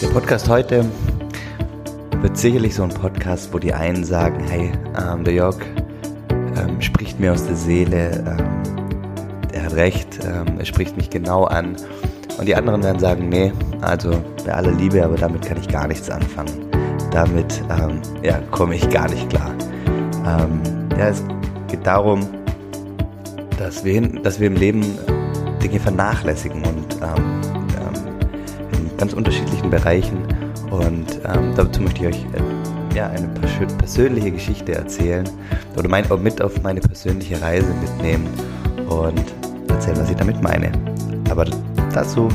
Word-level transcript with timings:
Der 0.00 0.06
Podcast 0.10 0.48
heute 0.48 0.84
wird 2.20 2.36
sicherlich 2.36 2.76
so 2.76 2.84
ein 2.84 2.90
Podcast, 2.90 3.52
wo 3.52 3.58
die 3.58 3.74
einen 3.74 4.04
sagen, 4.04 4.38
hey, 4.48 4.70
ähm, 4.96 5.24
der 5.24 5.34
Jörg 5.34 5.56
ähm, 6.30 6.80
spricht 6.80 7.18
mir 7.18 7.32
aus 7.32 7.44
der 7.44 7.56
Seele, 7.56 8.10
ähm, 8.24 8.62
er 9.52 9.64
hat 9.64 9.74
recht, 9.74 10.20
ähm, 10.24 10.56
er 10.56 10.64
spricht 10.64 10.96
mich 10.96 11.10
genau 11.10 11.46
an. 11.46 11.76
Und 12.38 12.46
die 12.46 12.54
anderen 12.54 12.84
werden 12.84 13.00
sagen, 13.00 13.28
nee, 13.28 13.52
also 13.80 14.22
bei 14.46 14.54
aller 14.54 14.70
Liebe, 14.70 15.04
aber 15.04 15.16
damit 15.16 15.44
kann 15.44 15.58
ich 15.58 15.66
gar 15.66 15.88
nichts 15.88 16.08
anfangen. 16.08 16.70
Damit 17.10 17.60
ähm, 17.68 18.00
ja, 18.22 18.38
komme 18.52 18.76
ich 18.76 18.88
gar 18.90 19.10
nicht 19.10 19.28
klar. 19.28 19.52
Ähm, 20.24 20.60
ja, 20.96 21.08
es 21.08 21.24
geht 21.66 21.84
darum, 21.84 22.24
dass 23.58 23.84
wir, 23.84 24.00
dass 24.00 24.38
wir 24.38 24.46
im 24.46 24.56
Leben 24.56 24.84
Dinge 25.60 25.80
vernachlässigen 25.80 26.62
und 26.64 26.98
ähm, 27.02 27.47
ganz 28.98 29.14
unterschiedlichen 29.14 29.70
Bereichen. 29.70 30.18
Und 30.70 31.20
ähm, 31.24 31.54
dazu 31.56 31.80
möchte 31.80 32.00
ich 32.02 32.06
euch 32.08 32.24
äh, 32.34 32.96
ja, 32.96 33.08
eine 33.08 33.28
persönliche 33.78 34.30
Geschichte 34.30 34.74
erzählen 34.74 35.26
oder 35.76 35.88
mein, 35.88 36.04
mit 36.22 36.42
auf 36.42 36.62
meine 36.62 36.80
persönliche 36.80 37.40
Reise 37.40 37.72
mitnehmen 37.80 38.28
und 38.88 39.24
erzählen, 39.68 39.98
was 39.98 40.10
ich 40.10 40.16
damit 40.16 40.42
meine. 40.42 40.72
Aber 41.30 41.46
dazu 41.94 42.28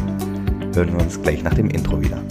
hören 0.73 0.93
wir 0.93 1.01
uns 1.01 1.21
gleich 1.21 1.43
nach 1.43 1.53
dem 1.53 1.69
Intro 1.69 2.01
wieder. 2.01 2.21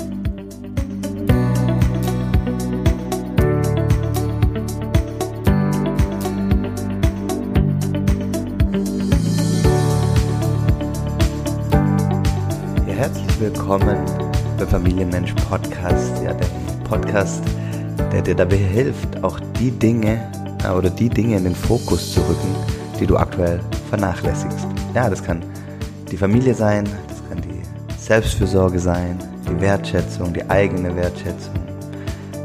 willkommen 13.43 14.22
beim 14.63 14.83
Familienmensch 14.83 15.35
Podcast, 15.49 16.23
ja, 16.23 16.33
der 16.33 16.47
Podcast, 16.85 17.43
der 18.13 18.23
dir 18.23 18.35
dabei 18.35 18.57
hilft, 18.57 19.23
auch 19.25 19.41
die 19.59 19.73
Dinge 19.73 20.21
äh, 20.65 20.69
oder 20.69 20.89
die 20.89 21.09
Dinge 21.09 21.37
in 21.39 21.45
den 21.45 21.55
Fokus 21.55 22.15
zu 22.15 22.21
rücken, 22.21 22.55
die 23.01 23.07
du 23.07 23.17
aktuell 23.17 23.59
vernachlässigst. 23.89 24.67
Ja, 24.95 25.11
das 25.11 25.23
kann 25.25 25.43
die 26.11 26.17
Familie 26.17 26.55
sein, 26.55 26.85
das 27.09 27.29
kann 27.29 27.43
die 27.43 27.61
Selbstfürsorge 27.99 28.79
sein, 28.79 29.19
die 29.49 29.61
Wertschätzung, 29.61 30.33
die 30.33 30.49
eigene 30.49 30.95
Wertschätzung. 30.95 31.55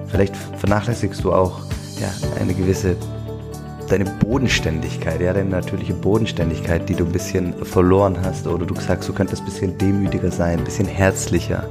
Vielleicht 0.08 0.36
vernachlässigst 0.36 1.24
du 1.24 1.32
auch 1.32 1.60
ja, 2.00 2.10
eine 2.42 2.54
gewisse 2.56 2.96
deine 3.90 4.06
Bodenständigkeit, 4.06 5.22
ja, 5.22 5.34
deine 5.34 5.50
natürliche 5.50 5.94
Bodenständigkeit, 5.94 6.90
die 6.90 6.96
du 6.96 7.06
ein 7.06 7.12
bisschen 7.12 7.54
verloren 7.64 8.18
hast, 8.24 8.48
oder 8.48 8.66
du 8.66 8.76
sagst, 8.76 9.08
du 9.08 9.14
könntest 9.14 9.44
ein 9.44 9.46
bisschen 9.46 9.78
demütiger 9.78 10.32
sein, 10.32 10.58
ein 10.58 10.66
bisschen 10.66 10.88
herzlicher. 10.88 11.64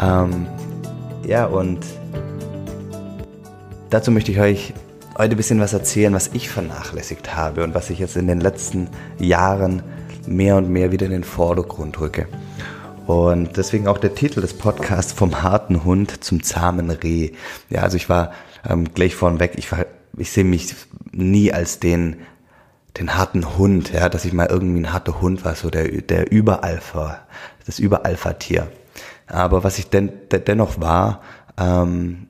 Ähm, 0.00 0.46
ja, 1.26 1.46
und 1.46 1.80
dazu 3.90 4.10
möchte 4.10 4.32
ich 4.32 4.38
euch 4.38 4.74
heute 5.18 5.34
ein 5.34 5.36
bisschen 5.36 5.60
was 5.60 5.72
erzählen, 5.72 6.12
was 6.12 6.30
ich 6.32 6.48
vernachlässigt 6.50 7.36
habe 7.36 7.64
und 7.64 7.74
was 7.74 7.90
ich 7.90 7.98
jetzt 7.98 8.16
in 8.16 8.26
den 8.26 8.40
letzten 8.40 8.88
Jahren 9.18 9.82
mehr 10.26 10.56
und 10.56 10.68
mehr 10.68 10.92
wieder 10.92 11.06
in 11.06 11.12
den 11.12 11.24
Vordergrund 11.24 12.00
rücke. 12.00 12.26
Und 13.06 13.56
deswegen 13.56 13.86
auch 13.86 13.98
der 13.98 14.14
Titel 14.14 14.40
des 14.40 14.54
Podcasts 14.54 15.12
vom 15.12 15.42
harten 15.42 15.84
Hund 15.84 16.24
zum 16.24 16.42
zahmen 16.42 16.90
Reh. 16.90 17.30
Ja, 17.70 17.82
also 17.82 17.96
ich 17.96 18.08
war 18.08 18.32
ähm, 18.68 18.92
gleich 18.92 19.14
vornweg, 19.14 19.52
ich 19.56 19.68
ich 20.18 20.32
sehe 20.32 20.44
mich 20.44 20.74
nie 21.12 21.52
als 21.52 21.78
den, 21.78 22.16
den 22.98 23.16
harten 23.16 23.58
Hund, 23.58 23.92
ja, 23.92 24.08
dass 24.08 24.24
ich 24.24 24.32
mal 24.32 24.46
irgendwie 24.46 24.80
ein 24.80 24.92
harter 24.92 25.20
Hund 25.20 25.44
war, 25.44 25.54
so 25.54 25.70
der, 25.70 25.88
der 25.88 26.32
Überalpha, 26.32 27.20
das 27.66 27.78
Überalpha-Tier. 27.78 28.68
Aber 29.26 29.64
was 29.64 29.78
ich 29.78 29.90
denn, 29.90 30.12
dennoch 30.30 30.80
war, 30.80 31.22
ähm, 31.58 32.28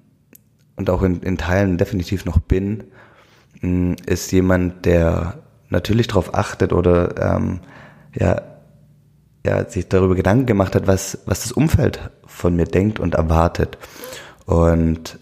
und 0.77 0.91
auch 0.91 1.03
in, 1.03 1.22
in 1.22 1.38
Teilen 1.38 1.78
definitiv 1.78 2.25
noch 2.25 2.38
bin, 2.38 2.84
mh, 3.61 3.70
mm, 3.70 3.97
ist 4.06 4.31
jemand, 4.32 4.84
der 4.84 5.43
natürlich 5.69 6.06
darauf 6.06 6.34
achtet 6.34 6.72
oder 6.72 7.37
ähm, 7.37 7.60
ja, 8.15 8.43
ja, 9.44 9.69
sich 9.69 9.88
darüber 9.88 10.15
Gedanken 10.15 10.47
gemacht 10.47 10.75
hat, 10.75 10.87
was, 10.87 11.19
was 11.26 11.43
das 11.43 11.53
Umfeld 11.53 12.10
von 12.26 12.56
mir 12.56 12.66
denkt 12.66 12.98
und 12.98 13.15
erwartet. 13.15 13.78
Und 14.44 15.19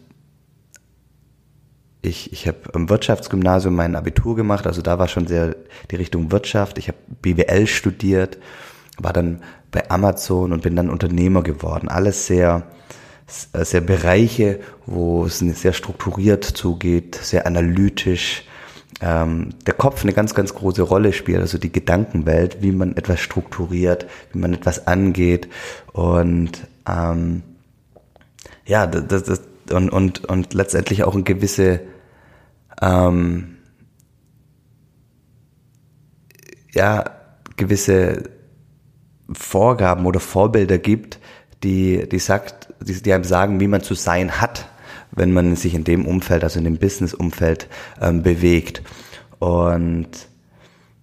ich, 2.02 2.32
ich 2.32 2.46
habe 2.46 2.58
im 2.74 2.88
Wirtschaftsgymnasium 2.88 3.74
mein 3.74 3.96
Abitur 3.96 4.36
gemacht, 4.36 4.66
also 4.66 4.82
da 4.82 4.98
war 4.98 5.08
schon 5.08 5.26
sehr 5.26 5.56
die 5.90 5.96
Richtung 5.96 6.32
Wirtschaft. 6.32 6.78
Ich 6.78 6.88
habe 6.88 6.98
BWL 7.22 7.66
studiert, 7.66 8.38
war 8.98 9.12
dann 9.12 9.42
bei 9.70 9.90
Amazon 9.90 10.52
und 10.52 10.62
bin 10.62 10.76
dann 10.76 10.90
Unternehmer 10.90 11.42
geworden. 11.42 11.88
Alles 11.88 12.26
sehr, 12.26 12.66
sehr 13.26 13.80
Bereiche, 13.80 14.60
wo 14.86 15.26
es 15.26 15.38
sehr 15.38 15.72
strukturiert 15.72 16.44
zugeht, 16.44 17.16
sehr 17.16 17.46
analytisch. 17.46 18.44
Ähm, 19.00 19.50
der 19.66 19.74
Kopf 19.74 20.02
eine 20.02 20.12
ganz, 20.12 20.34
ganz 20.34 20.54
große 20.54 20.82
Rolle 20.82 21.12
spielt, 21.12 21.40
also 21.40 21.58
die 21.58 21.72
Gedankenwelt, 21.72 22.58
wie 22.60 22.70
man 22.70 22.96
etwas 22.96 23.20
strukturiert, 23.20 24.06
wie 24.32 24.38
man 24.38 24.54
etwas 24.54 24.86
angeht 24.86 25.48
und 25.92 26.52
ähm, 26.88 27.42
ja, 28.66 28.86
das, 28.86 29.24
das, 29.24 29.42
und, 29.72 29.90
und, 29.90 30.24
und 30.26 30.54
letztendlich 30.54 31.02
auch 31.02 31.14
eine 31.14 31.24
gewisse 31.24 31.80
ähm, 32.80 33.56
ja, 36.74 37.04
gewisse 37.56 38.30
Vorgaben 39.32 40.06
oder 40.06 40.20
Vorbilder 40.20 40.78
gibt, 40.78 41.18
die, 41.62 42.08
die 42.08 42.18
sagt, 42.18 42.68
die, 42.80 43.02
die 43.02 43.12
einem 43.12 43.24
sagen, 43.24 43.60
wie 43.60 43.68
man 43.68 43.82
zu 43.82 43.94
sein 43.94 44.40
hat, 44.40 44.68
wenn 45.12 45.32
man 45.32 45.56
sich 45.56 45.74
in 45.74 45.84
dem 45.84 46.06
Umfeld, 46.06 46.44
also 46.44 46.58
in 46.58 46.64
dem 46.64 46.76
Business-Umfeld 46.76 47.68
ähm, 48.00 48.22
bewegt. 48.22 48.82
Und 49.38 50.08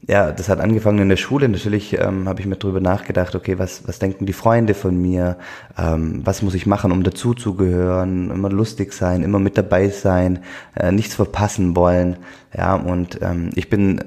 ja, 0.07 0.31
das 0.31 0.49
hat 0.49 0.59
angefangen 0.59 0.99
in 0.99 1.09
der 1.09 1.17
Schule. 1.17 1.47
Natürlich 1.47 1.97
ähm, 1.97 2.27
habe 2.27 2.41
ich 2.41 2.47
mir 2.47 2.55
drüber 2.55 2.79
nachgedacht, 2.79 3.35
okay, 3.35 3.59
was, 3.59 3.87
was 3.87 3.99
denken 3.99 4.25
die 4.25 4.33
Freunde 4.33 4.73
von 4.73 4.99
mir? 4.99 5.37
Ähm, 5.77 6.21
was 6.23 6.41
muss 6.41 6.55
ich 6.55 6.65
machen, 6.65 6.91
um 6.91 7.03
dazuzugehören? 7.03 8.31
Immer 8.31 8.49
lustig 8.49 8.93
sein, 8.93 9.23
immer 9.23 9.39
mit 9.39 9.57
dabei 9.57 9.89
sein, 9.89 10.39
äh, 10.75 10.91
nichts 10.91 11.15
verpassen 11.15 11.75
wollen. 11.75 12.17
Ja, 12.55 12.75
und 12.75 13.19
ähm, 13.21 13.51
ich 13.55 13.69
bin 13.69 14.03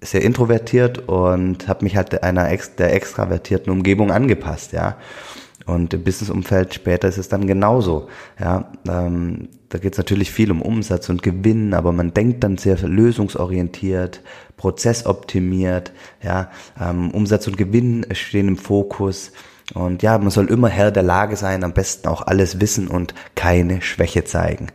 sehr 0.00 0.22
introvertiert 0.22 1.08
und 1.08 1.68
habe 1.68 1.84
mich 1.84 1.96
halt 1.96 2.22
einer 2.22 2.50
ex 2.50 2.76
der 2.76 2.94
extravertierten 2.94 3.72
Umgebung 3.72 4.10
angepasst, 4.12 4.72
ja. 4.72 4.96
Und 5.66 5.92
im 5.92 6.02
Businessumfeld 6.02 6.72
später 6.72 7.08
ist 7.08 7.18
es 7.18 7.28
dann 7.28 7.46
genauso. 7.46 8.08
Ja, 8.40 8.72
ähm, 8.88 9.48
da 9.68 9.78
geht 9.78 9.92
es 9.92 9.98
natürlich 9.98 10.30
viel 10.30 10.50
um 10.50 10.62
Umsatz 10.62 11.10
und 11.10 11.22
Gewinn, 11.22 11.74
aber 11.74 11.92
man 11.92 12.14
denkt 12.14 12.42
dann 12.42 12.56
sehr 12.56 12.78
lösungsorientiert, 12.78 14.22
prozessoptimiert. 14.56 15.92
Ja, 16.22 16.50
ähm, 16.80 17.10
Umsatz 17.10 17.46
und 17.48 17.58
Gewinn 17.58 18.06
stehen 18.12 18.48
im 18.48 18.56
Fokus. 18.56 19.32
Und 19.74 20.02
ja, 20.02 20.16
man 20.16 20.30
soll 20.30 20.46
immer 20.46 20.68
Herr 20.68 20.90
der 20.90 21.02
Lage 21.02 21.36
sein, 21.36 21.62
am 21.62 21.74
besten 21.74 22.08
auch 22.08 22.22
alles 22.22 22.60
wissen 22.60 22.88
und 22.88 23.12
keine 23.34 23.82
Schwäche 23.82 24.24
zeigen. 24.24 24.68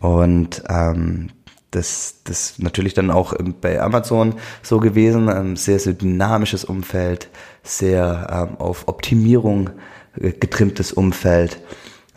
Und 0.00 0.64
ähm, 0.68 1.28
das, 1.74 2.20
das 2.24 2.58
natürlich 2.58 2.94
dann 2.94 3.10
auch 3.10 3.34
bei 3.60 3.80
Amazon 3.80 4.34
so 4.62 4.80
gewesen, 4.80 5.28
ein 5.28 5.56
sehr, 5.56 5.78
sehr 5.78 5.94
dynamisches 5.94 6.64
Umfeld, 6.64 7.28
sehr 7.62 8.48
ähm, 8.50 8.56
auf 8.58 8.88
Optimierung 8.88 9.70
getrimmtes 10.16 10.92
Umfeld. 10.92 11.60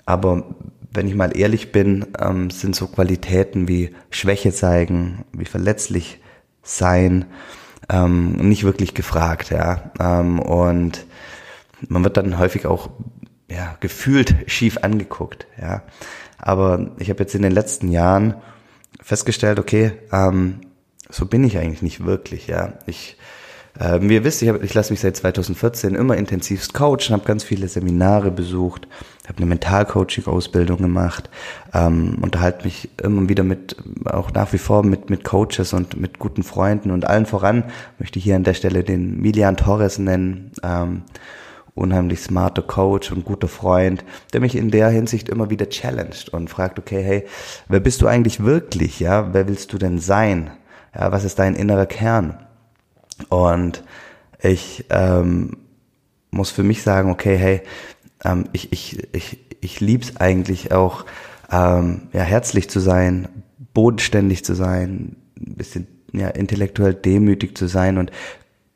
Aber 0.06 0.56
wenn 0.92 1.08
ich 1.08 1.16
mal 1.16 1.38
ehrlich 1.38 1.72
bin, 1.72 2.06
ähm, 2.20 2.50
sind 2.50 2.76
so 2.76 2.88
Qualitäten 2.88 3.68
wie 3.68 3.96
Schwäche 4.10 4.52
zeigen, 4.52 5.26
wie 5.32 5.46
verletzlich 5.46 6.20
sein, 6.64 7.26
ähm, 7.90 8.34
nicht 8.34 8.64
wirklich 8.64 8.94
gefragt, 8.94 9.50
ja. 9.50 9.92
Ähm, 10.00 10.40
und 10.40 11.06
man 11.88 12.04
wird 12.04 12.18
dann 12.18 12.40
häufig 12.40 12.66
auch 12.66 12.90
ja, 13.50 13.78
gefühlt 13.80 14.36
schief 14.48 14.80
angeguckt, 14.82 15.48
ja. 15.60 15.84
Aber 16.38 16.92
ich 17.00 17.10
habe 17.10 17.24
jetzt 17.24 17.36
in 17.36 17.42
den 17.42 17.52
letzten 17.52 17.90
Jahren 17.90 18.36
festgestellt, 19.02 19.60
okay, 19.60 19.94
ähm, 20.12 20.62
so 21.10 21.26
bin 21.26 21.44
ich 21.44 21.58
eigentlich 21.58 21.82
nicht 21.82 22.06
wirklich, 22.06 22.48
ja. 22.48 22.74
Ich 22.86 23.18
ähm, 23.80 24.10
wie 24.10 24.16
ihr 24.16 24.24
wisst, 24.24 24.42
ich, 24.42 24.50
hab, 24.50 24.64
ich 24.64 24.74
lasse 24.74 24.92
mich 24.92 25.02
seit 25.02 25.16
2014 25.16 25.94
immer 25.94 26.18
intensivst 26.18 26.74
coachen, 26.74 27.12
habe 27.12 27.26
ganz 27.26 27.44
viele 27.44 27.68
Seminare 27.68 28.32
besucht, 28.32 28.88
habe 29.28 29.38
eine 29.38 29.46
Mentalcoaching-Ausbildung 29.46 30.78
gemacht, 30.78 31.30
ähm, 31.74 32.18
unterhalte 32.22 32.66
mich 32.66 32.90
immer 33.02 33.30
wieder 33.30 33.44
mit, 33.44 33.76
auch 34.06 34.32
nach 34.32 34.52
wie 34.54 34.58
vor 34.58 34.84
mit, 34.84 35.10
mit 35.10 35.24
Coaches 35.24 35.74
und 35.74 36.00
mit 36.00 36.18
guten 36.18 36.44
Freunden 36.44 36.92
und 36.92 37.06
allen 37.06 37.26
voran 37.26 37.66
möchte 38.00 38.18
ich 38.18 38.26
hier 38.26 38.36
an 38.36 38.44
der 38.44 38.56
Stelle 38.56 38.84
den 38.84 39.22
Milian 39.22 39.58
Torres 39.58 40.00
nennen, 40.00 40.52
ähm, 40.64 41.04
unheimlich 41.78 42.22
smarter 42.22 42.62
Coach 42.62 43.12
und 43.12 43.26
guter 43.26 43.48
Freund, 43.48 44.04
der 44.34 44.42
mich 44.42 44.56
in 44.56 44.72
der 44.72 44.90
Hinsicht 44.90 45.30
immer 45.30 45.50
wieder 45.50 45.70
challenged 45.70 46.30
und 46.30 46.50
fragt, 46.50 46.80
okay, 46.80 47.04
hey, 47.04 47.26
wer 47.68 47.80
bist 47.80 48.02
du 48.02 48.08
eigentlich 48.08 48.44
wirklich, 48.44 49.00
ja, 49.00 49.34
wer 49.34 49.48
willst 49.48 49.74
du 49.74 49.78
denn 49.78 50.00
sein, 50.00 50.52
ja, 50.94 51.12
was 51.12 51.24
ist 51.24 51.40
dein 51.40 51.56
innerer 51.56 51.86
Kern? 51.86 52.40
Und 53.30 53.84
ich 54.42 54.86
ähm, 54.90 55.58
muss 56.32 56.52
für 56.52 56.64
mich 56.64 56.84
sagen, 56.84 57.12
okay, 57.12 57.38
hey, 57.38 57.62
ähm, 58.24 58.46
ich, 58.54 58.72
ich, 58.72 59.08
ich, 59.14 59.40
ich 59.62 59.80
lieb's 59.80 60.18
eigentlich 60.18 60.72
auch, 60.72 61.06
ähm, 61.52 62.10
ja, 62.14 62.22
herzlich 62.22 62.70
zu 62.70 62.80
sein, 62.80 63.28
bodenständig 63.74 64.44
zu 64.44 64.54
sein, 64.54 65.16
ein 65.40 65.56
bisschen 65.56 65.88
ja, 66.14 66.30
intellektuell 66.30 66.94
demütig 66.94 67.58
zu 67.58 67.68
sein 67.68 67.98
und 67.98 68.12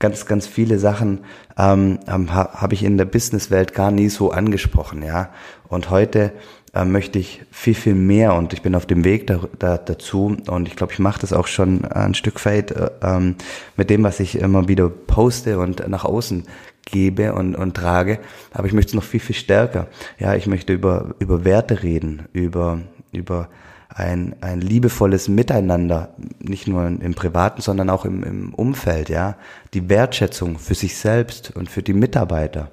ganz, 0.01 0.25
ganz 0.25 0.47
viele 0.47 0.79
Sachen 0.79 1.19
ähm, 1.57 1.99
habe 2.07 2.61
hab 2.61 2.73
ich 2.73 2.83
in 2.83 2.97
der 2.97 3.05
Businesswelt 3.05 3.73
gar 3.73 3.91
nie 3.91 4.09
so 4.09 4.31
angesprochen, 4.31 5.03
ja. 5.03 5.29
Und 5.69 5.89
heute 5.89 6.33
äh, 6.73 6.83
möchte 6.83 7.19
ich 7.19 7.43
viel, 7.51 7.75
viel 7.75 7.95
mehr 7.95 8.33
und 8.33 8.51
ich 8.51 8.61
bin 8.61 8.75
auf 8.75 8.85
dem 8.85 9.05
Weg 9.05 9.27
da, 9.27 9.39
da, 9.59 9.77
dazu 9.77 10.35
und 10.47 10.67
ich 10.67 10.75
glaube, 10.75 10.91
ich 10.91 10.99
mache 10.99 11.21
das 11.21 11.31
auch 11.31 11.47
schon 11.47 11.85
ein 11.85 12.13
Stück 12.15 12.43
weit 12.45 12.71
äh, 12.71 12.89
ähm, 13.01 13.35
mit 13.77 13.89
dem, 13.89 14.03
was 14.03 14.19
ich 14.19 14.37
immer 14.37 14.67
wieder 14.67 14.89
poste 14.89 15.59
und 15.59 15.87
nach 15.87 16.03
außen 16.03 16.43
gebe 16.83 17.33
und, 17.33 17.55
und 17.55 17.75
trage, 17.75 18.19
aber 18.51 18.67
ich 18.67 18.73
möchte 18.73 18.89
es 18.89 18.95
noch 18.95 19.03
viel, 19.03 19.19
viel 19.19 19.35
stärker. 19.35 19.87
Ja, 20.17 20.35
ich 20.35 20.47
möchte 20.47 20.73
über, 20.73 21.13
über 21.19 21.45
Werte 21.45 21.83
reden, 21.83 22.23
über, 22.33 22.81
über 23.11 23.49
ein, 23.93 24.35
ein 24.41 24.61
liebevolles 24.61 25.27
Miteinander, 25.27 26.13
nicht 26.39 26.67
nur 26.67 26.85
im 26.85 27.13
Privaten, 27.13 27.61
sondern 27.61 27.89
auch 27.89 28.05
im, 28.05 28.23
im 28.23 28.53
Umfeld, 28.53 29.09
ja. 29.09 29.35
Die 29.73 29.89
Wertschätzung 29.89 30.59
für 30.59 30.75
sich 30.75 30.97
selbst 30.97 31.55
und 31.55 31.69
für 31.69 31.83
die 31.83 31.93
Mitarbeiter. 31.93 32.71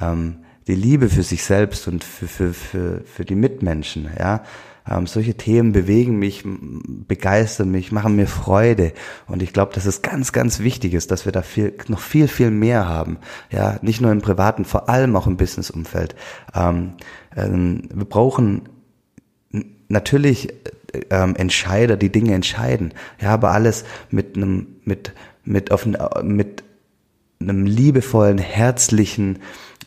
Ähm, 0.00 0.38
die 0.68 0.74
Liebe 0.76 1.08
für 1.08 1.24
sich 1.24 1.42
selbst 1.42 1.88
und 1.88 2.04
für, 2.04 2.28
für, 2.28 2.54
für, 2.54 3.02
für 3.04 3.24
die 3.24 3.34
Mitmenschen, 3.34 4.08
ja. 4.18 4.42
Ähm, 4.88 5.06
solche 5.06 5.34
Themen 5.34 5.72
bewegen 5.72 6.18
mich, 6.18 6.42
begeistern 6.44 7.70
mich, 7.70 7.92
machen 7.92 8.16
mir 8.16 8.26
Freude. 8.26 8.92
Und 9.28 9.42
ich 9.42 9.52
glaube, 9.52 9.72
dass 9.74 9.86
es 9.86 10.02
ganz, 10.02 10.32
ganz 10.32 10.58
wichtig 10.58 10.94
ist, 10.94 11.12
dass 11.12 11.24
wir 11.24 11.30
da 11.32 11.42
viel, 11.42 11.74
noch 11.86 12.00
viel, 12.00 12.26
viel 12.26 12.50
mehr 12.50 12.88
haben. 12.88 13.18
Ja, 13.50 13.78
nicht 13.82 14.00
nur 14.00 14.10
im 14.10 14.22
privaten, 14.22 14.64
vor 14.64 14.88
allem 14.88 15.14
auch 15.14 15.28
im 15.28 15.36
Businessumfeld. 15.36 16.16
Ähm, 16.54 16.94
ähm, 17.36 17.88
wir 17.94 18.06
brauchen 18.06 18.62
natürlich 19.92 20.48
ähm, 21.10 21.36
Entscheider, 21.36 21.96
die 21.96 22.10
Dinge 22.10 22.34
entscheiden. 22.34 22.92
Ja, 23.20 23.30
aber 23.30 23.52
alles 23.52 23.84
mit 24.10 24.36
einem, 24.36 24.66
mit, 24.84 25.12
mit, 25.44 25.70
auf, 25.70 25.86
mit 26.22 26.64
einem 27.40 27.66
liebevollen, 27.66 28.38
herzlichen 28.38 29.38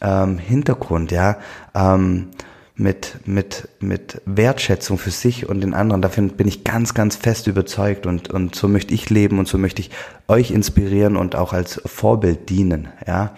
ähm, 0.02 0.38
Hintergrund, 0.38 1.12
ja, 1.12 1.38
ähm, 1.74 2.30
mit, 2.78 3.20
mit, 3.26 3.70
mit 3.80 4.22
Wertschätzung 4.26 4.98
für 4.98 5.12
sich 5.12 5.48
und 5.48 5.62
den 5.62 5.74
anderen. 5.74 6.02
Dafür 6.02 6.28
bin 6.28 6.48
ich 6.48 6.64
ganz, 6.64 6.94
ganz 6.94 7.16
fest 7.16 7.48
überzeugt 7.48 8.06
und, 8.06 8.30
und 8.32 8.54
so 8.54 8.68
möchte 8.68 8.94
ich 8.94 9.10
leben 9.10 9.40
und 9.40 9.48
so 9.48 9.58
möchte 9.58 9.82
ich 9.82 9.92
euch 10.28 10.52
inspirieren 10.52 11.16
und 11.16 11.36
auch 11.36 11.54
als 11.54 11.82
Vorbild 11.86 12.50
dienen, 12.50 12.90
ja. 13.08 13.36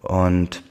Und 0.00 0.62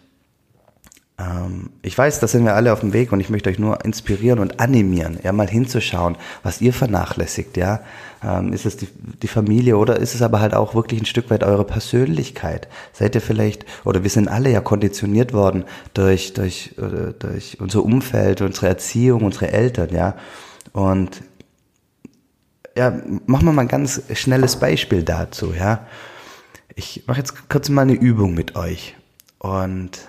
ich 1.81 1.97
weiß, 1.97 2.19
da 2.19 2.27
sind 2.27 2.45
wir 2.45 2.55
alle 2.55 2.73
auf 2.73 2.79
dem 2.79 2.93
Weg 2.93 3.11
und 3.11 3.19
ich 3.19 3.29
möchte 3.29 3.49
euch 3.49 3.59
nur 3.59 3.83
inspirieren 3.85 4.39
und 4.39 4.59
animieren, 4.59 5.19
ja, 5.21 5.31
mal 5.31 5.47
hinzuschauen, 5.47 6.17
was 6.41 6.61
ihr 6.61 6.73
vernachlässigt, 6.73 7.57
ja. 7.57 7.81
Ähm, 8.23 8.53
ist 8.53 8.65
es 8.65 8.77
die, 8.77 8.87
die 9.21 9.27
Familie 9.27 9.77
oder 9.77 9.97
ist 9.97 10.15
es 10.15 10.21
aber 10.21 10.39
halt 10.39 10.53
auch 10.53 10.75
wirklich 10.75 11.01
ein 11.01 11.05
Stück 11.05 11.29
weit 11.29 11.43
eure 11.43 11.65
Persönlichkeit? 11.65 12.67
Seid 12.93 13.15
ihr 13.15 13.21
vielleicht, 13.21 13.65
oder 13.83 14.03
wir 14.03 14.09
sind 14.09 14.27
alle 14.27 14.49
ja 14.49 14.61
konditioniert 14.61 15.33
worden 15.33 15.65
durch, 15.93 16.33
durch, 16.33 16.75
durch 17.19 17.59
unser 17.59 17.83
Umfeld, 17.83 18.41
unsere 18.41 18.67
Erziehung, 18.67 19.23
unsere 19.23 19.51
Eltern, 19.51 19.89
ja. 19.91 20.15
Und 20.71 21.21
ja, 22.75 22.91
machen 23.25 23.45
wir 23.45 23.51
mal 23.51 23.63
ein 23.63 23.67
ganz 23.67 24.01
schnelles 24.13 24.55
Beispiel 24.55 25.03
dazu, 25.03 25.53
ja. 25.53 25.85
Ich 26.75 27.03
mache 27.05 27.19
jetzt 27.19 27.49
kurz 27.49 27.69
mal 27.69 27.83
eine 27.83 27.93
Übung 27.93 28.33
mit 28.33 28.55
euch. 28.55 28.95
Und 29.37 29.99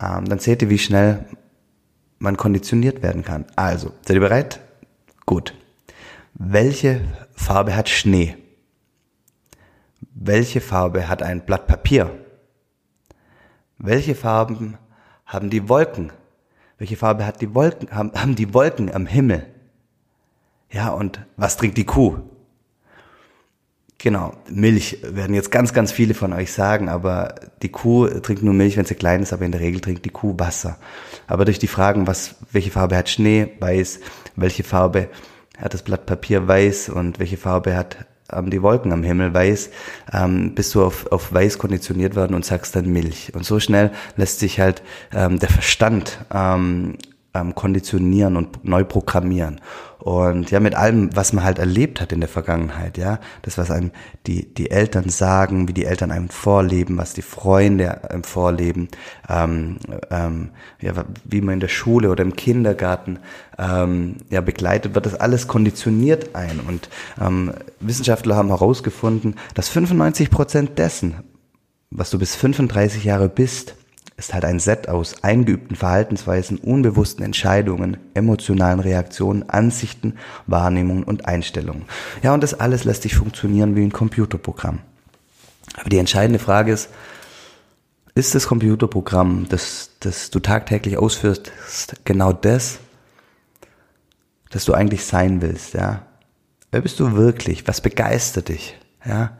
ähm, 0.00 0.24
dann 0.26 0.38
seht 0.38 0.62
ihr, 0.62 0.70
wie 0.70 0.78
schnell 0.78 1.24
man 2.18 2.36
konditioniert 2.36 3.02
werden 3.02 3.22
kann. 3.22 3.46
Also, 3.56 3.92
seid 4.02 4.16
ihr 4.16 4.20
bereit? 4.20 4.60
Gut. 5.24 5.54
Welche 6.34 7.00
Farbe 7.34 7.76
hat 7.76 7.88
Schnee? 7.88 8.36
Welche 10.14 10.60
Farbe 10.60 11.08
hat 11.08 11.22
ein 11.22 11.44
Blatt 11.44 11.66
Papier? 11.66 12.10
Welche 13.78 14.14
Farben 14.14 14.78
haben 15.24 15.50
die 15.50 15.68
Wolken? 15.68 16.12
Welche 16.78 16.96
Farbe 16.96 17.26
hat 17.26 17.40
die 17.40 17.54
Wolken, 17.54 17.90
haben, 17.90 18.12
haben 18.14 18.34
die 18.36 18.52
Wolken 18.54 18.94
am 18.94 19.06
Himmel? 19.06 19.46
Ja, 20.70 20.90
und 20.90 21.20
was 21.36 21.56
trinkt 21.56 21.78
die 21.78 21.84
Kuh? 21.84 22.18
Genau, 23.98 24.34
Milch 24.48 24.98
werden 25.02 25.34
jetzt 25.34 25.50
ganz, 25.50 25.72
ganz 25.72 25.90
viele 25.90 26.12
von 26.12 26.34
euch 26.34 26.52
sagen, 26.52 26.90
aber 26.90 27.34
die 27.62 27.70
Kuh 27.70 28.06
trinkt 28.20 28.42
nur 28.42 28.52
Milch, 28.52 28.76
wenn 28.76 28.84
sie 28.84 28.94
klein 28.94 29.22
ist, 29.22 29.32
aber 29.32 29.46
in 29.46 29.52
der 29.52 29.62
Regel 29.62 29.80
trinkt 29.80 30.04
die 30.04 30.10
Kuh 30.10 30.34
Wasser. 30.36 30.76
Aber 31.26 31.46
durch 31.46 31.58
die 31.58 31.66
Fragen, 31.66 32.06
was, 32.06 32.34
welche 32.52 32.70
Farbe 32.70 32.96
hat 32.96 33.08
Schnee, 33.08 33.48
weiß, 33.58 34.00
welche 34.36 34.64
Farbe 34.64 35.08
hat 35.58 35.74
das 35.74 35.82
Blatt 35.82 36.06
Papier? 36.06 36.46
Weiß. 36.46 36.88
Und 36.88 37.18
welche 37.18 37.36
Farbe 37.36 37.76
hat 37.76 38.06
ähm, 38.32 38.50
die 38.50 38.62
Wolken 38.62 38.92
am 38.92 39.02
Himmel? 39.02 39.32
Weiß, 39.32 39.70
ähm, 40.12 40.54
bist 40.54 40.74
du 40.74 40.84
auf, 40.84 41.10
auf 41.10 41.32
weiß 41.32 41.58
konditioniert 41.58 42.16
worden 42.16 42.34
und 42.34 42.44
sagst 42.44 42.76
dann 42.76 42.92
Milch. 42.92 43.32
Und 43.34 43.44
so 43.44 43.60
schnell 43.60 43.92
lässt 44.16 44.40
sich 44.40 44.60
halt 44.60 44.82
ähm, 45.12 45.38
der 45.38 45.48
Verstand 45.48 46.18
ähm, 46.32 46.98
ähm, 47.36 47.54
konditionieren 47.54 48.36
und 48.36 48.64
neu 48.64 48.84
programmieren. 48.84 49.60
Und 49.98 50.52
ja, 50.52 50.60
mit 50.60 50.76
allem, 50.76 51.14
was 51.16 51.32
man 51.32 51.44
halt 51.44 51.58
erlebt 51.58 52.00
hat 52.00 52.12
in 52.12 52.20
der 52.20 52.28
Vergangenheit, 52.28 52.96
ja, 52.96 53.18
das, 53.42 53.58
was 53.58 53.72
einem 53.72 53.90
die, 54.26 54.54
die 54.54 54.70
Eltern 54.70 55.08
sagen, 55.08 55.66
wie 55.66 55.72
die 55.72 55.84
Eltern 55.84 56.12
einem 56.12 56.28
vorleben, 56.28 56.96
was 56.96 57.14
die 57.14 57.22
Freunde 57.22 58.08
einem 58.08 58.22
vorleben, 58.22 58.88
ähm, 59.28 59.78
ähm, 60.10 60.50
ja, 60.80 60.92
wie 61.24 61.40
man 61.40 61.54
in 61.54 61.60
der 61.60 61.68
Schule 61.68 62.10
oder 62.10 62.22
im 62.22 62.36
Kindergarten 62.36 63.18
ähm, 63.58 64.18
ja, 64.30 64.40
begleitet 64.42 64.94
wird, 64.94 65.06
das 65.06 65.14
alles 65.14 65.48
konditioniert 65.48 66.36
ein. 66.36 66.60
Und 66.60 66.88
ähm, 67.20 67.52
Wissenschaftler 67.80 68.36
haben 68.36 68.48
herausgefunden, 68.48 69.34
dass 69.54 69.68
95 69.70 70.30
Prozent 70.30 70.78
dessen, 70.78 71.14
was 71.90 72.10
du 72.10 72.18
bis 72.20 72.36
35 72.36 73.02
Jahre 73.02 73.28
bist, 73.28 73.74
ist 74.16 74.32
halt 74.32 74.44
ein 74.44 74.60
Set 74.60 74.88
aus 74.88 75.22
eingeübten 75.22 75.76
Verhaltensweisen, 75.76 76.58
unbewussten 76.58 77.24
Entscheidungen, 77.24 77.98
emotionalen 78.14 78.80
Reaktionen, 78.80 79.48
Ansichten, 79.48 80.14
Wahrnehmungen 80.46 81.04
und 81.04 81.26
Einstellungen. 81.26 81.84
Ja, 82.22 82.32
und 82.32 82.42
das 82.42 82.54
alles 82.58 82.84
lässt 82.84 83.02
sich 83.02 83.14
funktionieren 83.14 83.76
wie 83.76 83.82
ein 83.82 83.92
Computerprogramm. 83.92 84.78
Aber 85.76 85.90
die 85.90 85.98
entscheidende 85.98 86.38
Frage 86.38 86.72
ist, 86.72 86.88
ist 88.14 88.34
das 88.34 88.46
Computerprogramm, 88.46 89.46
das, 89.50 89.90
das 90.00 90.30
du 90.30 90.40
tagtäglich 90.40 90.96
ausführst, 90.96 91.52
genau 92.04 92.32
das, 92.32 92.78
das 94.48 94.64
du 94.64 94.72
eigentlich 94.72 95.04
sein 95.04 95.42
willst, 95.42 95.74
ja? 95.74 96.06
Wer 96.70 96.80
bist 96.80 96.98
du 96.98 97.12
wirklich? 97.12 97.68
Was 97.68 97.82
begeistert 97.82 98.48
dich, 98.48 98.76
ja? 99.04 99.36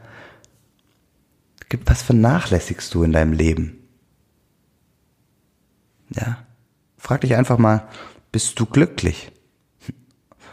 Was 1.86 2.02
vernachlässigst 2.02 2.94
du 2.94 3.02
in 3.02 3.12
deinem 3.12 3.32
Leben? 3.32 3.85
Ja. 6.16 6.38
Frag 6.96 7.20
dich 7.20 7.37
einfach 7.37 7.58
mal, 7.58 7.85
bist 8.32 8.58
du 8.58 8.66
glücklich? 8.66 9.32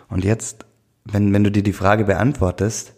Und 0.10 0.24
jetzt, 0.24 0.66
wenn, 1.06 1.34
wenn 1.34 1.44
du 1.44 1.52
dir 1.52 1.64
die 1.64 1.74
Frage 1.74 2.06
beantwortest, 2.06 2.94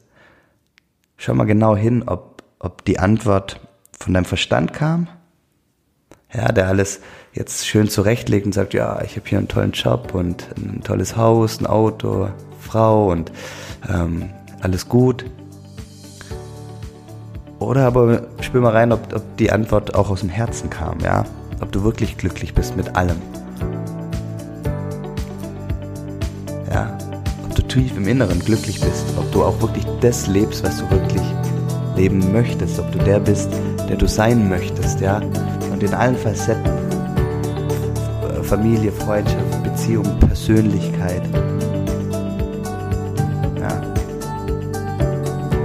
schau 1.18 1.34
mal 1.34 1.46
genau 1.46 1.76
hin, 1.76 2.04
ob, 2.06 2.44
ob 2.60 2.84
die 2.86 3.00
Antwort 3.00 3.62
von 3.98 4.14
deinem 4.14 4.26
Verstand 4.26 4.74
kam. 4.74 5.08
Ja, 6.34 6.52
der 6.52 6.68
alles 6.68 7.00
jetzt 7.34 7.66
schön 7.66 7.88
zurechtlegt 7.88 8.46
und 8.46 8.52
sagt, 8.52 8.74
ja, 8.74 9.02
ich 9.04 9.16
habe 9.16 9.28
hier 9.30 9.38
einen 9.38 9.48
tollen 9.48 9.72
Job 9.72 10.14
und 10.14 10.48
ein 10.58 10.82
tolles 10.84 11.16
Haus, 11.16 11.62
ein 11.62 11.66
Auto, 11.66 12.30
Frau 12.60 13.12
und 13.12 13.32
ähm, 13.88 14.30
alles 14.60 14.90
gut. 14.90 15.24
Oder 17.60 17.86
aber 17.86 18.28
spür 18.42 18.60
mal 18.60 18.74
rein, 18.74 18.92
ob, 18.92 19.14
ob 19.14 19.38
die 19.38 19.52
Antwort 19.52 19.96
auch 19.96 20.10
aus 20.10 20.20
dem 20.20 20.30
Herzen 20.30 20.70
kam, 20.70 21.00
ja 21.00 21.26
ob 21.62 21.72
du 21.72 21.84
wirklich 21.84 22.18
glücklich 22.18 22.54
bist 22.54 22.76
mit 22.76 22.96
allem. 22.96 23.18
Ja, 26.72 26.98
ob 27.44 27.56
du 27.56 27.62
tief 27.62 27.96
im 27.96 28.08
Inneren 28.08 28.40
glücklich 28.40 28.80
bist, 28.80 29.06
ob 29.18 29.32
du 29.32 29.44
auch 29.44 29.62
wirklich 29.62 29.86
das 30.02 30.28
lebst, 30.28 30.64
was 30.64 30.78
du 30.78 30.90
wirklich 30.90 31.22
leben 31.96 32.32
möchtest, 32.32 32.80
ob 32.80 32.92
du 32.92 33.00
der 33.00 33.20
bist, 33.20 33.50
der 33.88 33.96
du 33.96 34.08
sein 34.08 34.50
möchtest, 34.50 35.00
ja, 35.00 35.22
und 35.72 35.82
in 35.82 35.94
allen 35.94 36.18
Facetten, 36.18 36.72
Familie, 38.44 38.92
Freundschaft, 38.92 39.64
Beziehung, 39.64 40.06
Persönlichkeit. 40.20 41.22
Ja. 43.60 43.82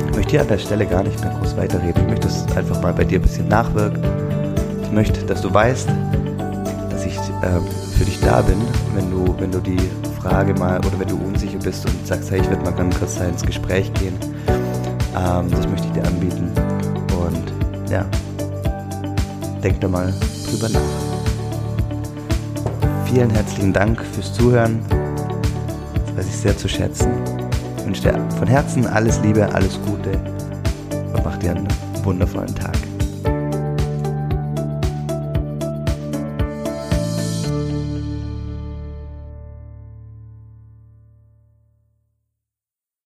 Ich 0.09 0.17
möchte 0.17 0.31
hier 0.31 0.41
an 0.41 0.49
der 0.49 0.59
Stelle 0.59 0.87
gar 0.87 1.03
nicht 1.03 1.21
mehr 1.23 1.35
groß 1.39 1.57
weiterreden. 1.57 2.03
Ich 2.05 2.09
möchte 2.09 2.29
es 2.29 2.47
einfach 2.57 2.81
mal 2.81 2.95
bei 2.95 3.05
dir 3.05 3.19
ein 3.19 3.23
bisschen 3.23 3.49
nachwirken 3.49 4.30
möchte, 4.93 5.25
dass 5.25 5.43
du 5.43 5.53
weißt, 5.53 5.89
dass 6.91 7.07
ich 7.07 7.17
äh, 7.17 7.61
für 7.97 8.05
dich 8.05 8.21
da 8.21 8.43
bin, 8.43 8.59
wenn 8.95 9.11
du, 9.11 9.35
wenn 9.39 9.51
du 9.51 9.61
die 9.61 9.79
Frage 10.21 10.55
mal 10.55 10.79
oder 10.79 10.99
wenn 10.99 11.09
du 11.09 11.17
unsicher 11.17 11.59
bist 11.59 11.87
und 11.87 12.07
sagst, 12.07 12.31
hey, 12.31 12.41
ich 12.41 12.49
würde 12.49 12.63
mal 12.63 12.73
ganz 12.73 12.99
kurz 12.99 13.19
ins 13.21 13.43
Gespräch 13.43 13.93
gehen. 13.95 14.17
Ähm, 15.17 15.51
das 15.51 15.67
möchte 15.69 15.87
ich 15.87 15.93
dir 15.93 16.07
anbieten. 16.07 16.51
Und 17.17 17.91
ja, 17.91 18.05
denk 19.63 19.81
da 19.81 19.89
mal 19.89 20.13
drüber 20.49 20.69
nach. 20.69 20.81
vielen 23.07 23.31
herzlichen 23.31 23.73
Dank 23.73 24.01
fürs 24.13 24.33
Zuhören. 24.35 24.81
Das 26.07 26.17
weiß 26.17 26.27
ich 26.27 26.37
sehr 26.37 26.57
zu 26.57 26.69
schätzen. 26.69 27.11
Ich 27.79 27.87
wünsche 27.87 28.03
dir 28.03 28.15
von 28.39 28.47
Herzen 28.47 28.87
alles 28.87 29.21
Liebe, 29.21 29.53
alles 29.53 29.79
Gute 29.87 30.11
und 31.15 31.25
mach 31.25 31.37
dir 31.39 31.51
einen 31.51 31.69
wundervollen 32.05 32.55
Tag. 32.55 32.90